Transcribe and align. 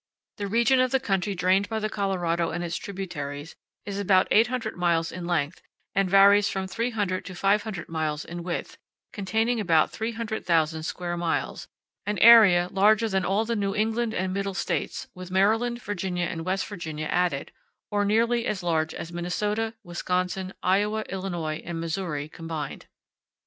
The 0.37 0.47
region 0.47 0.79
of 0.79 0.99
country 1.03 1.35
drained 1.35 1.69
by 1.69 1.77
the 1.77 1.87
Colorado 1.87 2.49
and 2.49 2.63
its 2.63 2.75
tributaries 2.75 3.55
is 3.85 3.99
about 3.99 4.27
800 4.31 4.75
miles 4.75 5.11
in 5.11 5.27
length 5.27 5.61
and 5.93 6.09
varies 6.09 6.49
from 6.49 6.65
300 6.65 7.23
to 7.25 7.35
500 7.35 7.87
miles 7.87 8.25
in 8.25 8.41
width, 8.41 8.79
containing 9.13 9.59
about 9.59 9.91
300,000 9.91 10.81
square 10.81 11.15
miles, 11.17 11.67
an 12.07 12.17
area 12.17 12.67
larger 12.71 13.09
than 13.09 13.23
all 13.25 13.45
the 13.45 13.55
New 13.55 13.75
England 13.75 14.15
and 14.15 14.33
Middle 14.33 14.55
States 14.55 15.05
with 15.13 15.29
Maryland, 15.29 15.79
Virginia 15.83 16.25
and 16.25 16.45
West 16.45 16.65
Virginia 16.65 17.05
added, 17.05 17.51
or 17.91 18.03
nearly 18.03 18.47
as 18.47 18.63
large 18.63 18.95
as 18.95 19.13
Minnesota, 19.13 19.75
Wisconsin, 19.83 20.51
Iowa, 20.63 21.03
Illinois, 21.09 21.61
and 21.63 21.79
Missouri 21.79 22.27
combined. 22.27 22.87